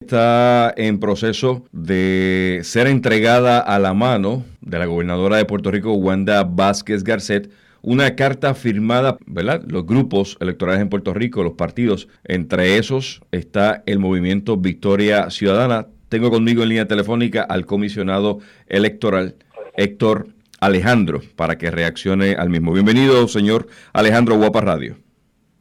está 0.00 0.72
en 0.76 1.00
proceso 1.00 1.64
de 1.72 2.60
ser 2.62 2.86
entregada 2.86 3.58
a 3.58 3.78
la 3.78 3.94
mano 3.94 4.44
de 4.60 4.78
la 4.78 4.86
gobernadora 4.86 5.38
de 5.38 5.46
Puerto 5.46 5.70
Rico, 5.70 5.94
Wanda 5.94 6.44
Vázquez 6.44 7.02
Garcet, 7.02 7.50
una 7.82 8.14
carta 8.14 8.54
firmada, 8.54 9.16
¿verdad? 9.26 9.64
Los 9.66 9.84
grupos 9.84 10.36
electorales 10.40 10.82
en 10.82 10.90
Puerto 10.90 11.12
Rico, 11.12 11.42
los 11.42 11.54
partidos, 11.54 12.08
entre 12.24 12.76
esos 12.76 13.22
está 13.32 13.82
el 13.86 13.98
movimiento 13.98 14.56
Victoria 14.56 15.30
Ciudadana. 15.30 15.88
Tengo 16.08 16.30
conmigo 16.30 16.62
en 16.62 16.68
línea 16.68 16.86
telefónica 16.86 17.42
al 17.42 17.64
comisionado 17.66 18.38
electoral 18.68 19.34
Héctor 19.76 20.28
Alejandro 20.60 21.20
para 21.34 21.58
que 21.58 21.70
reaccione 21.70 22.34
al 22.34 22.50
mismo. 22.50 22.72
Bienvenido, 22.72 23.26
señor 23.28 23.66
Alejandro 23.92 24.36
Guapa 24.36 24.60
Radio. 24.60 24.96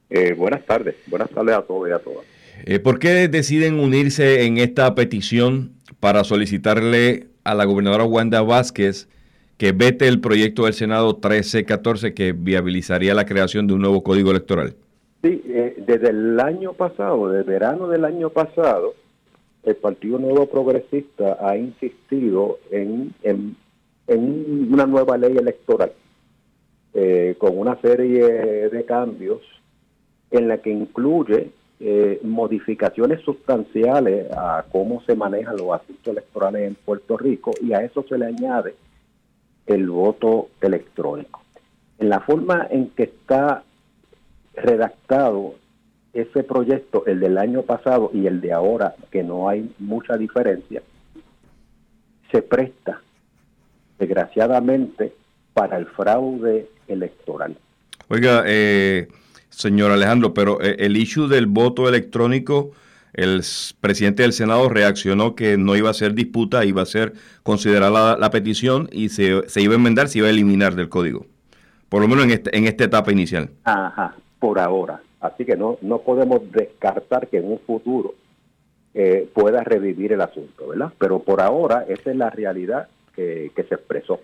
Eh, 0.10 0.34
buenas 0.34 0.64
tardes, 0.66 0.96
buenas 1.08 1.30
tardes 1.30 1.56
a 1.56 1.62
todos 1.62 1.90
y 1.90 1.92
a 1.94 2.00
todas. 2.00 2.35
Eh, 2.64 2.80
¿Por 2.80 3.00
qué 3.00 3.28
deciden 3.28 3.80
unirse 3.80 4.46
en 4.46 4.58
esta 4.58 4.96
petición 4.96 5.72
para 6.00 6.24
solicitarle 6.24 7.28
a 7.44 7.54
la 7.54 7.66
gobernadora 7.66 8.06
Wanda 8.06 8.42
Vázquez 8.42 9.10
que 9.58 9.72
vete 9.72 10.08
el 10.08 10.20
proyecto 10.20 10.66
del 10.66 10.74
Senado 10.74 11.14
1314 11.14 12.14
que 12.14 12.34
viabilizaría 12.34 13.14
la 13.14 13.26
creación 13.26 13.68
de 13.68 13.74
un 13.74 13.82
nuevo 13.82 14.04
código 14.04 14.32
electoral? 14.32 14.76
Sí, 15.22 15.42
eh, 15.48 15.76
desde 15.86 16.10
el 16.10 16.40
año 16.40 16.74
pasado, 16.74 17.30
desde 17.30 17.52
verano 17.52 17.88
del 17.88 18.06
año 18.06 18.30
pasado, 18.30 18.94
el 19.64 19.76
Partido 19.76 20.20
Nuevo 20.20 20.46
Progresista 20.48 21.38
ha 21.40 21.58
insistido 21.58 22.60
en, 22.72 23.14
en, 23.24 23.56
una 24.72 24.86
nueva 24.86 25.18
ley 25.18 25.36
electoral 25.36 25.92
eh, 26.94 27.36
con 27.40 27.58
una 27.58 27.76
serie 27.82 28.70
de 28.70 28.86
cambios 28.86 29.42
en 30.30 30.48
la 30.48 30.60
que 30.60 30.70
incluye 30.70 31.50
eh, 31.80 32.20
modificaciones 32.24 33.22
sustanciales 33.22 34.32
a 34.32 34.66
cómo 34.72 35.02
se 35.06 35.16
manejan 35.16 35.58
los 35.58 35.74
asuntos 35.74 36.08
electorales 36.08 36.68
en 36.68 36.76
Puerto 36.76 37.18
Rico 37.18 37.52
y 37.62 37.74
a 37.74 37.80
eso 37.80 38.06
se 38.08 38.18
le 38.18 38.28
añade 38.28 38.76
el 39.66 39.90
voto 39.90 40.50
electrónico. 40.62 41.42
En 42.00 42.10
la 42.10 42.22
forma 42.22 42.68
en 42.70 42.90
que 42.90 43.04
está 43.04 43.64
redactado 44.54 45.56
ese 46.14 46.44
proyecto, 46.44 47.06
el 47.08 47.20
del 47.20 47.38
año 47.38 47.64
pasado 47.64 48.10
y 48.14 48.26
el 48.26 48.40
de 48.40 48.54
ahora, 48.54 48.96
que 49.12 49.22
no 49.22 49.50
hay 49.50 49.70
mucha 49.80 50.16
diferencia, 50.16 50.82
se 52.32 52.42
presta, 52.42 53.02
desgraciadamente, 54.00 55.14
para 55.54 55.78
el 55.78 55.88
fraude 55.88 56.70
electoral. 56.88 57.58
Oiga, 58.08 58.44
eh, 58.46 59.08
señor 59.56 59.92
Alejandro, 59.92 60.34
pero 60.34 60.62
eh, 60.62 60.76
el 60.80 60.98
issue 60.98 61.28
del 61.28 61.48
voto 61.48 61.88
electrónico, 61.88 62.72
el 63.14 63.42
presidente 63.80 64.24
del 64.24 64.34
Senado 64.34 64.68
reaccionó 64.70 65.36
que 65.36 65.58
no 65.58 65.76
iba 65.76 65.90
a 65.90 65.94
ser 65.94 66.14
disputa, 66.14 66.66
iba 66.66 66.82
a 66.82 66.86
ser 66.86 67.14
considerada 67.44 68.18
la, 68.18 68.30
petición 68.30 68.90
y 68.92 69.10
se, 69.10 69.48
se, 69.48 69.62
iba 69.62 69.74
a 69.74 69.78
enmendar, 69.78 70.10
se 70.10 70.20
iba 70.20 70.28
a 70.28 70.32
eliminar 70.32 70.76
del 70.76 70.90
código. 70.90 71.26
Por 71.88 72.02
lo 72.02 72.08
menos 72.08 72.26
en, 72.26 72.32
este, 72.32 72.58
en 72.58 72.66
esta 72.66 72.84
etapa 72.84 73.12
inicial. 73.12 73.50
Ajá, 73.64 74.16
por 74.40 74.60
ahora. 74.60 75.02
Así 75.22 75.46
que 75.46 75.56
no, 75.56 75.78
no 75.82 76.00
podemos 76.00 76.42
descartar 76.52 77.28
que 77.28 77.38
en 77.38 77.52
un 77.52 77.60
futuro 77.60 78.16
eh, 78.94 79.30
pueda 79.34 79.64
revivir 79.64 80.12
el 80.12 80.22
asunto, 80.22 80.68
¿verdad? 80.68 80.92
Pero 81.00 81.20
por 81.20 81.42
ahora 81.42 81.86
esa 81.88 82.12
es 82.12 82.18
la 82.18 82.30
realidad 82.30 82.90
que, 83.16 83.52
que 83.56 83.64
se 83.64 83.76
expresó. 83.76 84.20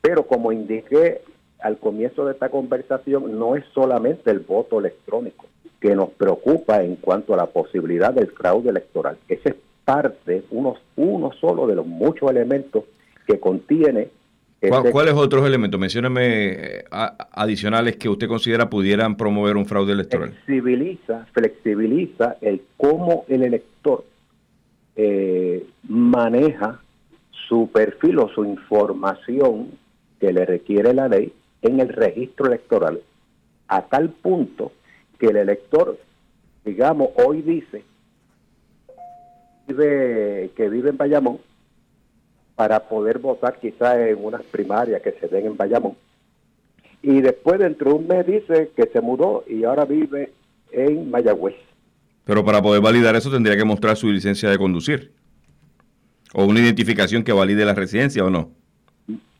Pero 0.00 0.26
como 0.26 0.52
indiqué 0.52 1.22
al 1.60 1.78
comienzo 1.78 2.24
de 2.24 2.32
esta 2.32 2.50
conversación, 2.50 3.38
no 3.38 3.56
es 3.56 3.64
solamente 3.74 4.30
el 4.30 4.40
voto 4.40 4.78
electrónico 4.78 5.46
que 5.80 5.94
nos 5.94 6.10
preocupa 6.10 6.82
en 6.82 6.96
cuanto 6.96 7.34
a 7.34 7.36
la 7.36 7.46
posibilidad 7.46 8.12
del 8.12 8.28
fraude 8.28 8.70
electoral. 8.70 9.16
Ese 9.28 9.50
es 9.50 9.54
parte, 9.84 10.44
uno, 10.50 10.76
uno 10.96 11.30
solo 11.40 11.66
de 11.66 11.76
los 11.76 11.86
muchos 11.86 12.30
elementos 12.30 12.84
que 13.26 13.38
contiene. 13.38 14.08
¿Cuáles 14.90 15.14
otros 15.14 15.46
elementos? 15.46 15.78
Mencióname 15.78 16.46
eh, 16.50 16.84
adicionales 16.90 17.96
que 17.96 18.08
usted 18.08 18.26
considera 18.26 18.68
pudieran 18.68 19.16
promover 19.16 19.56
un 19.56 19.66
fraude 19.66 19.92
electoral. 19.92 20.30
Flexibiliza, 20.30 21.26
flexibiliza 21.32 22.36
el 22.40 22.62
cómo 22.76 23.24
el 23.28 23.44
elector 23.44 24.04
eh, 24.96 25.64
maneja 25.88 26.80
su 27.48 27.70
perfil 27.70 28.18
o 28.18 28.28
su 28.30 28.44
información 28.44 29.68
que 30.18 30.32
le 30.32 30.44
requiere 30.44 30.92
la 30.92 31.06
ley 31.06 31.32
en 31.62 31.80
el 31.80 31.88
registro 31.88 32.46
electoral 32.46 33.00
a 33.66 33.82
tal 33.82 34.10
punto 34.10 34.72
que 35.18 35.26
el 35.26 35.36
elector, 35.36 35.98
digamos, 36.64 37.10
hoy 37.16 37.42
dice 37.42 37.84
que 39.66 40.68
vive 40.70 40.90
en 40.90 40.96
Bayamón 40.96 41.38
para 42.56 42.80
poder 42.88 43.18
votar 43.18 43.58
quizás 43.60 43.98
en 43.98 44.24
unas 44.24 44.42
primarias 44.42 45.02
que 45.02 45.12
se 45.12 45.28
den 45.28 45.46
en 45.46 45.56
Bayamón. 45.56 45.96
Y 47.02 47.20
después 47.20 47.58
dentro 47.58 47.90
de 47.90 47.96
un 47.96 48.08
mes 48.08 48.26
dice 48.26 48.70
que 48.74 48.88
se 48.92 49.00
mudó 49.00 49.44
y 49.46 49.64
ahora 49.64 49.84
vive 49.84 50.32
en 50.72 51.10
Mayagüez. 51.10 51.54
Pero 52.24 52.44
para 52.44 52.60
poder 52.62 52.80
validar 52.80 53.14
eso 53.14 53.30
tendría 53.30 53.56
que 53.56 53.64
mostrar 53.64 53.96
su 53.96 54.10
licencia 54.10 54.50
de 54.50 54.58
conducir. 54.58 55.12
O 56.34 56.44
una 56.44 56.60
identificación 56.60 57.22
que 57.22 57.32
valide 57.32 57.64
la 57.64 57.74
residencia 57.74 58.24
o 58.24 58.30
no 58.30 58.57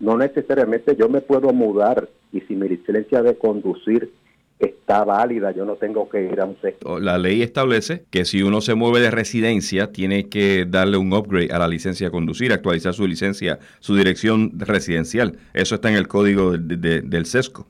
no 0.00 0.16
necesariamente 0.16 0.96
yo 0.96 1.08
me 1.08 1.20
puedo 1.20 1.52
mudar 1.52 2.08
y 2.32 2.40
si 2.42 2.54
mi 2.54 2.68
licencia 2.68 3.22
de 3.22 3.36
conducir 3.36 4.12
está 4.58 5.04
válida, 5.04 5.52
yo 5.52 5.64
no 5.64 5.76
tengo 5.76 6.08
que 6.08 6.22
ir 6.22 6.40
a 6.40 6.44
un 6.44 6.60
sector. 6.60 7.00
La 7.00 7.16
ley 7.16 7.42
establece 7.42 8.04
que 8.10 8.24
si 8.24 8.42
uno 8.42 8.60
se 8.60 8.74
mueve 8.74 9.00
de 9.00 9.10
residencia, 9.10 9.92
tiene 9.92 10.28
que 10.28 10.64
darle 10.68 10.96
un 10.96 11.12
upgrade 11.12 11.52
a 11.52 11.58
la 11.58 11.68
licencia 11.68 12.08
de 12.08 12.10
conducir, 12.10 12.52
actualizar 12.52 12.92
su 12.92 13.06
licencia, 13.06 13.58
su 13.78 13.94
dirección 13.94 14.52
residencial. 14.58 15.38
Eso 15.54 15.76
está 15.76 15.90
en 15.90 15.96
el 15.96 16.08
código 16.08 16.56
del 16.58 17.26
SESCO. 17.26 17.66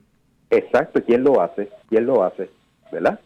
Exacto, 0.49 1.03
¿quién 1.05 1.23
lo 1.23 1.41
hace? 1.41 1.69
¿Quién 1.89 2.07
lo 2.07 2.23
hace? 2.23 2.49
¿Verdad? 2.91 3.19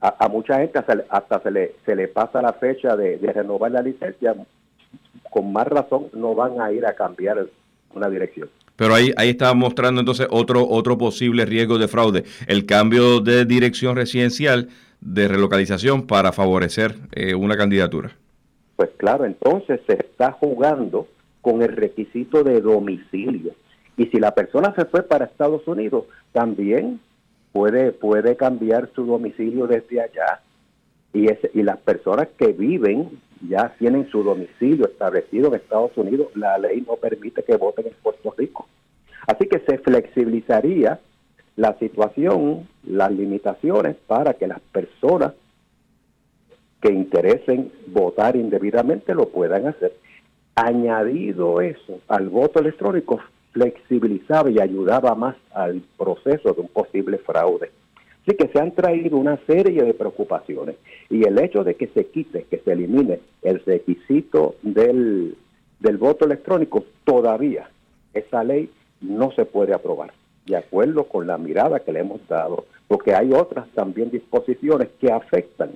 A, 0.00 0.28
mucha 0.28 0.58
gente 0.58 0.78
hasta, 1.08 1.40
se, 1.40 1.50
le, 1.50 1.74
se 1.84 1.96
le 1.96 2.06
pasa 2.08 2.42
la 2.42 2.52
fecha 2.52 2.96
de, 2.96 3.18
de 3.18 3.32
renovar 3.32 3.72
la 3.72 3.82
licencia, 3.82 4.34
con 5.30 5.52
más 5.52 5.66
razón 5.66 6.08
no 6.12 6.34
van 6.34 6.60
a 6.60 6.70
ir 6.70 6.86
a 6.86 6.94
cambiar 6.94 7.46
una 7.96 8.08
dirección. 8.08 8.48
Pero 8.76 8.94
ahí, 8.94 9.12
ahí 9.16 9.30
está 9.30 9.52
mostrando 9.54 10.00
entonces 10.00 10.26
otro, 10.30 10.68
otro 10.68 10.98
posible 10.98 11.46
riesgo 11.46 11.78
de 11.78 11.88
fraude, 11.88 12.24
el 12.46 12.66
cambio 12.66 13.20
de 13.20 13.44
dirección 13.44 13.96
residencial 13.96 14.68
de 15.00 15.28
relocalización 15.28 16.06
para 16.06 16.32
favorecer 16.32 16.94
eh, 17.12 17.34
una 17.34 17.56
candidatura. 17.56 18.12
Pues 18.76 18.90
claro, 18.98 19.24
entonces 19.24 19.80
se 19.86 19.94
está 19.94 20.32
jugando 20.32 21.08
con 21.40 21.62
el 21.62 21.74
requisito 21.74 22.44
de 22.44 22.60
domicilio. 22.60 23.52
Y 23.96 24.06
si 24.06 24.18
la 24.18 24.34
persona 24.34 24.74
se 24.76 24.84
fue 24.84 25.02
para 25.02 25.24
Estados 25.24 25.66
Unidos, 25.66 26.04
también 26.32 27.00
puede, 27.52 27.92
puede 27.92 28.36
cambiar 28.36 28.90
su 28.94 29.06
domicilio 29.06 29.66
desde 29.66 30.02
allá. 30.02 30.42
Y, 31.14 31.28
y 31.54 31.62
las 31.62 31.78
personas 31.78 32.28
que 32.36 32.48
viven 32.48 33.18
ya 33.48 33.74
tienen 33.78 34.08
su 34.10 34.22
domicilio 34.22 34.86
establecido 34.86 35.48
en 35.48 35.54
Estados 35.54 35.96
Unidos, 35.96 36.28
la 36.34 36.58
ley 36.58 36.82
no 36.86 36.96
permite 36.96 37.42
que 37.42 37.56
voten 37.56 37.86
en 37.86 37.94
Puerto 38.02 38.34
Rico. 38.36 38.66
Así 39.26 39.46
que 39.46 39.60
se 39.60 39.78
flexibilizaría 39.78 41.00
la 41.56 41.78
situación, 41.78 42.68
las 42.84 43.10
limitaciones 43.10 43.96
para 44.06 44.34
que 44.34 44.46
las 44.46 44.60
personas 44.60 45.32
que 46.80 46.92
interesen 46.92 47.72
votar 47.88 48.36
indebidamente 48.36 49.14
lo 49.14 49.28
puedan 49.28 49.66
hacer. 49.66 49.96
Añadido 50.54 51.60
eso 51.60 52.00
al 52.08 52.28
voto 52.28 52.60
electrónico, 52.60 53.20
flexibilizaba 53.52 54.50
y 54.50 54.60
ayudaba 54.60 55.14
más 55.14 55.36
al 55.52 55.82
proceso 55.96 56.52
de 56.52 56.60
un 56.60 56.68
posible 56.68 57.18
fraude. 57.18 57.70
Así 58.26 58.36
que 58.36 58.48
se 58.48 58.58
han 58.58 58.72
traído 58.72 59.18
una 59.18 59.38
serie 59.46 59.84
de 59.84 59.94
preocupaciones. 59.94 60.74
Y 61.08 61.24
el 61.24 61.38
hecho 61.38 61.62
de 61.62 61.76
que 61.76 61.86
se 61.88 62.06
quite, 62.06 62.42
que 62.50 62.58
se 62.58 62.72
elimine 62.72 63.20
el 63.42 63.60
requisito 63.64 64.56
del, 64.62 65.36
del 65.78 65.96
voto 65.96 66.24
electrónico, 66.24 66.84
todavía 67.04 67.70
esa 68.14 68.42
ley 68.42 68.68
no 69.00 69.30
se 69.30 69.44
puede 69.44 69.74
aprobar, 69.74 70.12
de 70.44 70.56
acuerdo 70.56 71.04
con 71.04 71.28
la 71.28 71.38
mirada 71.38 71.80
que 71.80 71.92
le 71.92 72.00
hemos 72.00 72.26
dado, 72.26 72.66
porque 72.88 73.14
hay 73.14 73.32
otras 73.32 73.68
también 73.68 74.10
disposiciones 74.10 74.88
que 75.00 75.12
afectan 75.12 75.70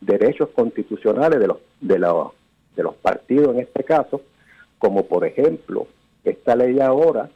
derechos 0.00 0.50
constitucionales 0.50 1.40
de 1.40 1.48
los, 1.48 1.58
de, 1.80 1.98
la, 1.98 2.14
de 2.76 2.82
los 2.84 2.94
partidos 2.96 3.54
en 3.54 3.62
este 3.62 3.82
caso, 3.82 4.20
como 4.78 5.06
por 5.06 5.26
ejemplo, 5.26 5.88
esta 6.22 6.54
ley 6.54 6.78
ahora 6.78 7.30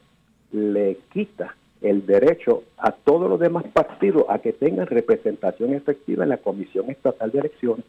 le 0.53 0.97
quita 1.11 1.55
el 1.81 2.05
derecho 2.05 2.63
a 2.77 2.91
todos 2.91 3.29
los 3.29 3.39
demás 3.39 3.65
partidos 3.73 4.25
a 4.29 4.39
que 4.39 4.53
tengan 4.53 4.87
representación 4.87 5.73
efectiva 5.73 6.23
en 6.23 6.29
la 6.29 6.37
Comisión 6.37 6.89
Estatal 6.89 7.31
de 7.31 7.39
Elecciones. 7.39 7.85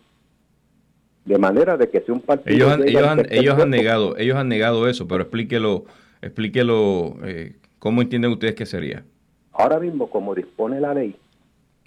De 1.24 1.38
manera 1.38 1.76
de 1.76 1.88
que 1.88 2.00
si 2.00 2.10
un 2.10 2.20
partido... 2.20 2.56
Ellos 2.56 2.72
han, 2.72 2.88
ellos 2.88 3.06
han, 3.06 3.26
ellos 3.30 3.58
han 3.58 3.70
negado, 3.70 4.16
ellos 4.16 4.36
han 4.36 4.48
negado 4.48 4.88
eso, 4.88 5.06
pero 5.06 5.22
explíquelo, 5.22 5.84
explíquelo 6.20 7.16
eh, 7.22 7.56
cómo 7.78 8.02
entienden 8.02 8.32
ustedes 8.32 8.54
que 8.54 8.66
sería. 8.66 9.04
Ahora 9.52 9.78
mismo, 9.78 10.08
como 10.08 10.34
dispone 10.34 10.80
la 10.80 10.94
ley, 10.94 11.14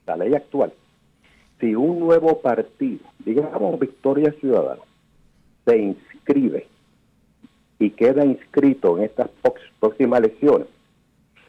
la 0.06 0.16
ley 0.16 0.34
actual, 0.36 0.72
si 1.60 1.74
un 1.74 2.00
nuevo 2.00 2.40
partido, 2.40 3.00
digamos 3.26 3.80
Victoria 3.80 4.32
Ciudadana, 4.40 4.82
se 5.66 5.78
inscribe 5.78 6.68
y 7.80 7.90
queda 7.90 8.24
inscrito 8.24 8.98
en 8.98 9.06
estas 9.06 9.30
próximas 9.80 10.20
elecciones, 10.20 10.68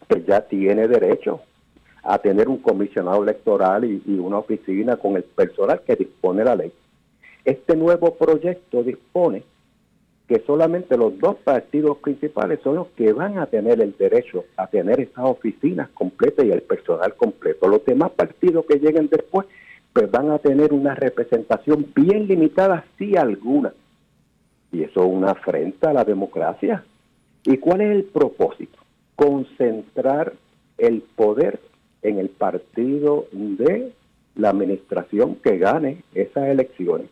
pues 0.07 0.25
ya 0.27 0.41
tiene 0.43 0.89
derecho 0.89 1.41
a 2.03 2.19
tener 2.19 2.49
un 2.49 2.59
comisionado 2.59 3.23
electoral 3.23 3.85
y, 3.85 4.19
una 4.19 4.39
oficina 4.39 4.97
con 4.97 5.17
el 5.17 5.25
personal 5.25 5.83
que 5.85 5.97
dispone 5.97 6.45
la 6.45 6.55
ley. 6.55 6.73
Este 7.45 7.77
nuevo 7.77 8.15
proyecto 8.15 8.83
dispone 8.83 9.43
que 10.29 10.43
solamente 10.47 10.97
los 10.97 11.19
dos 11.19 11.37
partidos 11.37 11.99
principales 11.99 12.61
son 12.63 12.77
los 12.77 12.89
que 12.89 13.13
van 13.13 13.39
a 13.39 13.47
tener 13.47 13.81
el 13.81 13.97
derecho 13.97 14.45
a 14.57 14.67
tener 14.67 15.01
estas 15.01 15.25
oficinas 15.25 15.89
completas 15.91 16.45
y 16.45 16.51
el 16.51 16.63
personal 16.63 17.15
completo. 17.15 17.69
Los 17.69 17.85
demás 17.85 18.11
partidos 18.11 18.67
que 18.67 18.79
lleguen 18.79 19.09
después 19.09 19.47
pues 19.93 20.11
van 20.11 20.31
a 20.31 20.39
tener 20.39 20.73
una 20.73 20.95
representación 20.95 21.87
bien 21.95 22.27
limitada, 22.27 22.85
si 22.99 23.17
alguna. 23.17 23.73
Y 24.71 24.83
eso 24.83 25.01
es 25.01 25.11
una 25.11 25.31
afrenta 25.31 25.91
a 25.91 25.95
la 25.95 26.05
democracia. 26.05 26.85
¿Y 27.45 27.57
cuál 27.59 27.81
es 27.81 27.91
el 27.93 28.05
propósito? 28.05 28.86
Concentrar 29.17 30.35
el 30.79 31.03
poder 31.03 31.61
en 32.03 32.19
el 32.19 32.29
partido 32.29 33.27
de 33.33 33.93
la 34.37 34.51
administración 34.51 35.37
que 35.37 35.59
gane 35.59 36.05
esas 36.15 36.49
elecciones. 36.49 37.09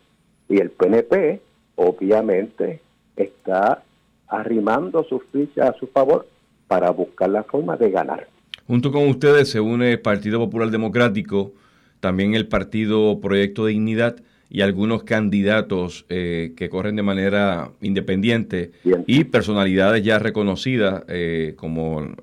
Y 0.47 0.59
el 0.59 0.69
PNP, 0.69 1.41
obviamente, 1.75 2.81
está 3.15 3.83
arrimando 4.27 5.03
sus 5.03 5.23
fichas 5.31 5.69
a 5.69 5.79
su 5.79 5.87
favor 5.87 6.27
para 6.67 6.91
buscar 6.91 7.29
la 7.29 7.43
forma 7.43 7.75
de 7.77 7.91
ganar. 7.91 8.27
Junto 8.67 8.91
con 8.91 9.07
ustedes 9.07 9.49
se 9.49 9.59
une 9.59 9.91
el 9.91 10.01
Partido 10.01 10.39
Popular 10.39 10.71
Democrático, 10.71 11.51
también 11.99 12.33
el 12.33 12.47
Partido 12.47 13.19
Proyecto 13.19 13.65
Dignidad 13.65 14.17
y 14.49 14.61
algunos 14.61 15.03
candidatos 15.03 16.05
eh, 16.09 16.53
que 16.55 16.69
corren 16.69 16.95
de 16.95 17.03
manera 17.03 17.71
independiente 17.81 18.71
y 19.07 19.25
personalidades 19.25 20.03
ya 20.03 20.19
reconocidas 20.19 21.03
eh, 21.07 21.53
como 21.57 22.15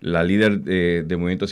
la 0.00 0.22
líder 0.22 0.60
de, 0.60 1.16
Movimiento 1.16 1.46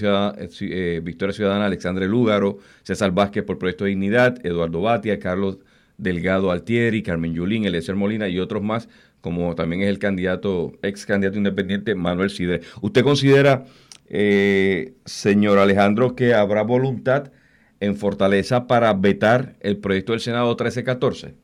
eh, 0.61 1.01
Victoria 1.03 1.35
Ciudadana, 1.35 1.67
Alexandre 1.67 2.07
Lúgaro, 2.07 2.59
César 2.83 3.13
Vázquez 3.13 3.45
por 3.45 3.59
Proyecto 3.59 3.85
Dignidad, 3.85 4.45
Eduardo 4.45 4.83
Batia, 4.83 5.19
Carlos 5.19 5.59
Delgado 5.99 6.51
Altieri, 6.51 7.03
Carmen 7.03 7.35
Yulín, 7.35 7.65
Eliezer 7.65 7.97
Molina 7.97 8.29
y 8.29 8.39
otros 8.39 8.63
más, 8.63 8.89
como 9.21 9.55
también 9.55 9.83
es 9.83 9.89
el 9.89 9.99
candidato, 9.99 10.73
ex 10.83 11.07
candidato 11.07 11.39
independiente 11.39 11.95
Manuel 11.95 12.31
Sidre. 12.31 12.61
¿Usted 12.83 13.03
considera, 13.03 13.65
eh, 14.09 14.95
señor 15.05 15.59
Alejandro, 15.59 16.15
que 16.15 16.35
habrá 16.35 16.63
voluntad 16.63 17.33
en 17.81 17.97
Fortaleza 17.97 18.67
para 18.67 18.93
vetar 18.93 19.55
el 19.61 19.79
proyecto 19.79 20.13
del 20.13 20.21
Senado 20.21 20.49
1314? 20.49 21.35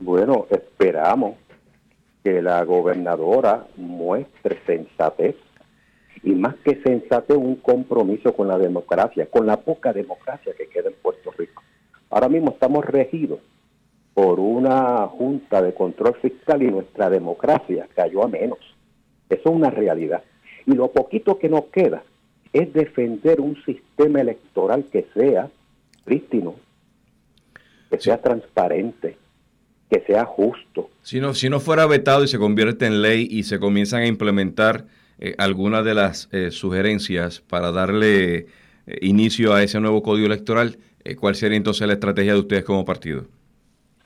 Bueno, 0.00 0.46
esperamos 0.50 1.36
que 2.22 2.42
la 2.42 2.62
gobernadora 2.64 3.66
muestre 3.76 4.58
sensatez 4.66 5.36
y 6.22 6.32
más 6.32 6.56
que 6.64 6.80
sensatez 6.82 7.36
un 7.36 7.56
compromiso 7.56 8.34
con 8.34 8.48
la 8.48 8.58
democracia, 8.58 9.26
con 9.26 9.46
la 9.46 9.58
poca 9.58 9.92
democracia 9.92 10.52
que 10.56 10.68
queda 10.68 10.88
en 10.88 10.96
Puerto 11.00 11.30
Rico. 11.36 11.62
Ahora 12.10 12.28
mismo 12.28 12.50
estamos 12.50 12.84
regidos 12.84 13.40
por 14.14 14.40
una 14.40 15.06
junta 15.06 15.62
de 15.62 15.74
control 15.74 16.16
fiscal 16.20 16.62
y 16.62 16.70
nuestra 16.70 17.08
democracia 17.08 17.88
cayó 17.94 18.24
a 18.24 18.28
menos. 18.28 18.58
Eso 19.28 19.48
es 19.48 19.54
una 19.54 19.70
realidad. 19.70 20.22
Y 20.66 20.72
lo 20.72 20.88
poquito 20.88 21.38
que 21.38 21.48
nos 21.48 21.66
queda 21.66 22.02
es 22.52 22.72
defender 22.72 23.40
un 23.40 23.56
sistema 23.64 24.20
electoral 24.20 24.84
que 24.90 25.06
sea 25.14 25.48
prístino, 26.04 26.54
que 27.90 27.98
sea 27.98 28.20
transparente, 28.20 29.16
que 29.90 30.00
sea 30.06 30.24
justo. 30.24 30.90
Si 31.02 31.20
no, 31.20 31.34
si 31.34 31.48
no 31.48 31.60
fuera 31.60 31.86
vetado 31.86 32.24
y 32.24 32.28
se 32.28 32.38
convierte 32.38 32.86
en 32.86 33.02
ley 33.02 33.28
y 33.30 33.44
se 33.44 33.58
comienzan 33.58 34.02
a 34.02 34.06
implementar 34.06 34.86
eh, 35.18 35.34
algunas 35.38 35.84
de 35.84 35.94
las 35.94 36.28
eh, 36.32 36.50
sugerencias 36.50 37.40
para 37.40 37.72
darle 37.72 38.36
eh, 38.36 38.46
inicio 39.02 39.54
a 39.54 39.62
ese 39.62 39.80
nuevo 39.80 40.02
código 40.02 40.26
electoral, 40.26 40.78
¿cuál 41.18 41.34
sería 41.34 41.56
entonces 41.56 41.86
la 41.86 41.94
estrategia 41.94 42.34
de 42.34 42.40
ustedes 42.40 42.64
como 42.64 42.84
partido? 42.84 43.24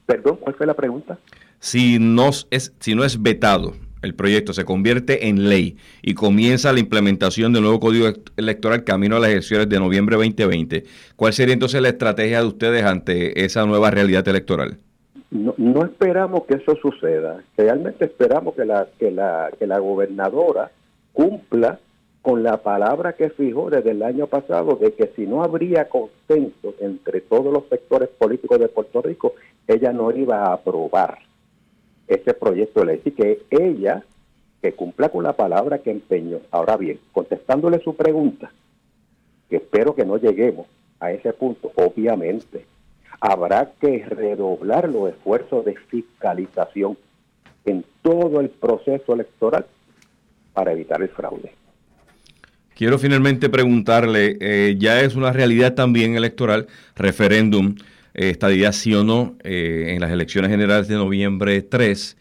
Perdón, 0.07 0.37
¿cuál 0.37 0.55
fue 0.55 0.67
la 0.67 0.75
pregunta? 0.75 1.19
Si 1.59 1.99
no 1.99 2.31
es, 2.51 2.73
si 2.79 2.95
no 2.95 3.05
es 3.05 3.21
vetado 3.21 3.75
el 4.03 4.15
proyecto, 4.15 4.53
se 4.53 4.65
convierte 4.65 5.29
en 5.29 5.49
ley 5.49 5.77
y 6.03 6.15
comienza 6.15 6.73
la 6.73 6.81
implementación 6.81 7.53
del 7.53 7.63
nuevo 7.63 7.81
código 7.81 8.09
electoral 8.37 8.85
camino 8.85 9.17
a 9.17 9.21
las 9.21 9.31
elecciones 9.31 9.69
de 9.69 9.79
noviembre 9.79 10.17
2020, 10.17 10.85
¿cuál 11.17 11.33
sería 11.33 11.55
entonces 11.55 11.81
la 11.81 11.89
estrategia 11.89 12.41
de 12.41 12.47
ustedes 12.47 12.85
ante 12.85 13.45
esa 13.45 13.65
nueva 13.65 13.91
realidad 13.91 14.27
electoral? 14.29 14.79
No, 15.31 15.55
no 15.57 15.85
esperamos 15.85 16.45
que 16.45 16.57
eso 16.57 16.77
suceda. 16.77 17.43
Realmente 17.57 18.05
esperamos 18.05 18.55
que 18.55 18.67
la, 18.67 18.87
que 18.99 19.11
la, 19.11 19.51
que 19.59 19.67
la 19.67 19.79
gobernadora 19.79 20.71
cumpla 21.13 21.79
con 22.21 22.43
la 22.43 22.59
palabra 22.59 23.15
que 23.15 23.31
fijó 23.31 23.71
desde 23.71 23.91
el 23.91 24.03
año 24.03 24.27
pasado 24.27 24.77
de 24.77 24.93
que 24.93 25.11
si 25.17 25.27
no 25.27 25.43
habría 25.43 25.89
consenso 25.89 26.75
entre 26.81 27.21
todos 27.21 27.53
los 27.53 27.65
sectores 27.69 28.09
políticos 28.11 28.61
de 28.61 28.69
Puerto 28.69 29.03
Rico, 29.03 29.35
ella 29.67 29.93
no 29.93 30.13
iba 30.13 30.45
a 30.45 30.53
aprobar 30.53 31.19
ese 32.15 32.35
proyecto 32.35 32.81
de 32.81 32.87
ley. 32.87 32.99
Así 33.01 33.11
que 33.11 33.43
ella, 33.51 34.05
que 34.61 34.73
cumpla 34.73 35.09
con 35.09 35.25
la 35.25 35.33
palabra 35.33 35.79
que 35.79 35.91
empeñó. 35.91 36.39
Ahora 36.51 36.77
bien, 36.77 36.99
contestándole 37.13 37.81
su 37.81 37.95
pregunta, 37.97 38.53
que 39.49 39.57
espero 39.57 39.95
que 39.95 40.05
no 40.05 40.17
lleguemos 40.17 40.67
a 41.01 41.13
ese 41.13 41.33
punto, 41.33 41.73
obviamente, 41.75 42.65
habrá 43.21 43.73
que 43.81 44.05
redoblar 44.05 44.89
los 44.89 45.11
esfuerzos 45.11 45.65
de 45.65 45.77
fiscalización 45.77 46.97
en 47.65 47.85
todo 48.03 48.41
el 48.41 48.51
proceso 48.51 49.15
electoral 49.15 49.67
para 50.53 50.73
evitar 50.73 51.03
el 51.03 51.09
fraude. 51.09 51.53
Quiero 52.75 52.99
finalmente 52.99 53.49
preguntarle, 53.49 54.39
eh, 54.41 54.77
ya 54.79 55.01
es 55.03 55.15
una 55.15 55.33
realidad 55.33 55.75
también 55.75 56.17
electoral, 56.17 56.67
referéndum, 56.97 57.77
estadía 58.15 58.73
sí 58.73 58.95
o 58.95 59.05
no 59.05 59.37
eh, 59.43 59.95
en 59.95 60.01
las 60.01 60.11
elecciones 60.11 60.51
generales 60.51 60.89
de 60.89 60.97
noviembre 60.97 61.63
3. 61.63 62.17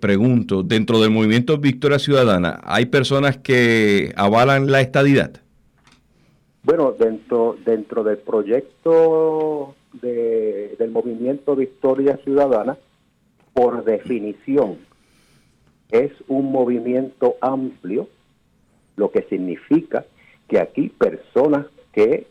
pregunto, 0.00 0.62
dentro 0.62 1.00
del 1.00 1.10
movimiento 1.10 1.58
Victoria 1.58 1.98
Ciudadana, 1.98 2.60
¿hay 2.64 2.86
personas 2.86 3.38
que 3.38 4.12
avalan 4.16 4.70
la 4.70 4.80
estadidad? 4.80 5.40
Bueno, 6.62 6.94
dentro, 6.98 7.56
dentro 7.64 8.04
del 8.04 8.18
proyecto 8.18 9.74
del 10.00 10.90
movimiento 10.90 11.54
Victoria 11.54 12.18
Ciudadana, 12.24 12.76
por 13.52 13.84
definición, 13.84 14.78
es 15.90 16.12
un 16.26 16.50
movimiento 16.50 17.36
amplio 17.40 18.08
lo 18.96 19.10
que 19.10 19.22
significa 19.22 20.04
que 20.48 20.58
aquí 20.58 20.88
personas 20.88 21.66
que 21.92 22.26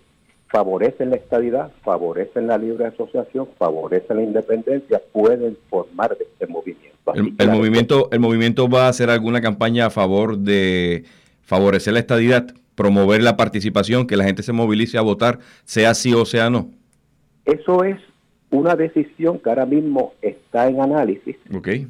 favorecen 0.54 1.10
la 1.10 1.16
estabilidad, 1.16 1.72
favorecen 1.84 2.46
la 2.46 2.60
libre 2.60 2.86
asociación, 2.86 3.48
favorecen 3.58 4.18
la 4.18 4.24
independencia, 4.24 5.02
pueden 5.12 5.58
formar 5.68 6.16
este 6.22 6.46
movimiento. 6.46 6.94
El, 7.40 7.50
movimiento. 7.50 8.10
¿El 8.12 8.20
movimiento 8.20 8.70
va 8.70 8.86
a 8.86 8.90
hacer 8.90 9.10
alguna 9.10 9.42
campaña 9.42 9.88
a 9.88 9.90
favor 9.90 10.38
de 10.38 11.06
favorecer 11.42 11.94
la 11.94 12.00
estadidad, 12.00 12.54
promover 12.76 13.24
la 13.24 13.36
participación, 13.36 14.06
que 14.06 14.16
la 14.16 14.26
gente 14.26 14.44
se 14.44 14.54
movilice 14.54 15.00
a 15.00 15.02
votar, 15.02 15.40
sea 15.66 15.96
sí 15.96 16.14
o 16.14 16.24
sea 16.24 16.52
no? 16.52 16.70
Eso 17.46 17.84
es 17.84 17.98
una 18.54 18.76
decisión 18.76 19.40
que 19.40 19.50
ahora 19.50 19.66
mismo 19.66 20.14
está 20.22 20.68
en 20.68 20.80
análisis 20.80 21.36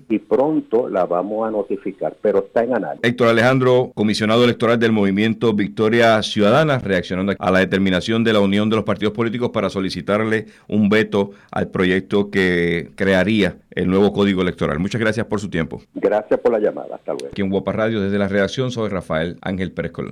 y 0.09 0.19
pronto 0.19 0.87
la 0.87 1.05
vamos 1.05 1.45
a 1.47 1.51
notificar, 1.51 2.15
pero 2.21 2.39
está 2.39 2.63
en 2.63 2.73
análisis. 2.73 3.03
Héctor 3.03 3.27
Alejandro, 3.27 3.91
comisionado 3.93 4.45
electoral 4.45 4.79
del 4.79 4.93
movimiento 4.93 5.53
Victoria 5.53 6.21
Ciudadana, 6.23 6.79
reaccionando 6.79 7.33
a 7.37 7.51
la 7.51 7.59
determinación 7.59 8.23
de 8.23 8.33
la 8.33 8.39
Unión 8.39 8.69
de 8.69 8.77
los 8.77 8.85
Partidos 8.85 9.13
Políticos 9.13 9.49
para 9.49 9.69
solicitarle 9.69 10.45
un 10.69 10.87
veto 10.87 11.31
al 11.51 11.67
proyecto 11.67 12.29
que 12.31 12.91
crearía 12.95 13.57
el 13.71 13.87
nuevo 13.87 14.13
Código 14.13 14.41
Electoral. 14.41 14.79
Muchas 14.79 15.01
gracias 15.01 15.25
por 15.25 15.39
su 15.39 15.49
tiempo. 15.49 15.81
Gracias 15.95 16.39
por 16.39 16.51
la 16.51 16.59
llamada. 16.59 16.95
Hasta 16.95 17.11
luego. 17.11 17.27
Aquí 17.31 17.41
en 17.41 17.49
Guapa 17.49 17.73
Radio, 17.73 18.01
desde 18.01 18.17
la 18.17 18.27
redacción, 18.27 18.71
soy 18.71 18.89
Rafael 18.89 19.37
Ángel 19.41 19.71
Pérez 19.71 19.91
Colón. 19.91 20.11